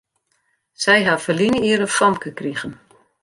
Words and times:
Sy 0.83 0.97
ha 1.09 1.15
ferline 1.23 1.59
jier 1.63 1.83
in 1.85 1.93
famke 1.97 2.29
krigen. 2.37 2.73